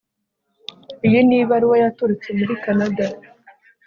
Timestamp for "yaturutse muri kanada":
1.83-3.05